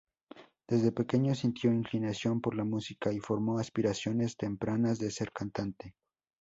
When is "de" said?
4.97-5.11